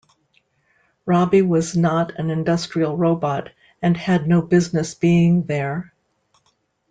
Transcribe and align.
Robbie 1.05 1.43
was 1.43 1.77
not 1.77 2.17
an 2.17 2.31
industrial 2.31 2.97
robot 2.97 3.51
and 3.83 3.95
had 3.95 4.27
no 4.27 4.41
business 4.41 4.95
being 4.95 5.43
there. 5.43 5.93